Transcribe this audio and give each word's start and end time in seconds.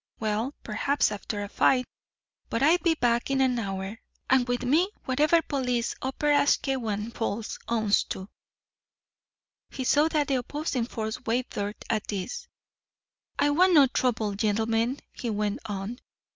Well, 0.19 0.55
perhaps, 0.63 1.11
after 1.11 1.43
a 1.43 1.47
fight. 1.47 1.85
But 2.49 2.63
I'd 2.63 2.81
be 2.81 2.95
back 2.95 3.29
in 3.29 3.39
an 3.39 3.59
hour, 3.59 3.99
and 4.31 4.47
with 4.47 4.63
me 4.63 4.89
whatever 5.05 5.43
police 5.43 5.93
Upper 6.01 6.31
Asquewan 6.31 7.11
Falls 7.11 7.59
owns 7.67 8.03
to." 8.05 8.27
He 9.69 9.83
saw 9.83 10.07
that 10.07 10.27
the 10.27 10.37
opposing 10.39 10.85
force 10.85 11.23
wavered 11.23 11.75
at 11.87 12.07
this. 12.07 12.47
"I 13.37 13.51
want 13.51 13.73
no 13.73 13.85
trouble, 13.85 14.33
gentlemen," 14.33 15.01
he 15.13 15.29
went 15.29 15.59
on. 15.67 15.99